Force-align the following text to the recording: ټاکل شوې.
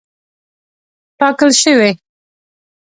ټاکل 1.19 1.49
شوې. 1.61 1.91